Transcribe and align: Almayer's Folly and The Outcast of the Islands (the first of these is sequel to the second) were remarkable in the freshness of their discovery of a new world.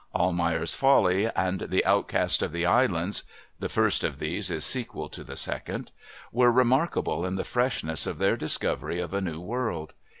Almayer's 0.15 0.73
Folly 0.73 1.29
and 1.35 1.61
The 1.69 1.85
Outcast 1.85 2.41
of 2.41 2.51
the 2.53 2.65
Islands 2.65 3.23
(the 3.59 3.69
first 3.69 4.03
of 4.03 4.17
these 4.17 4.49
is 4.49 4.65
sequel 4.65 5.09
to 5.09 5.23
the 5.23 5.37
second) 5.37 5.91
were 6.31 6.51
remarkable 6.51 7.23
in 7.23 7.35
the 7.35 7.43
freshness 7.43 8.07
of 8.07 8.17
their 8.17 8.35
discovery 8.35 8.99
of 8.99 9.13
a 9.13 9.21
new 9.21 9.39
world. 9.39 9.93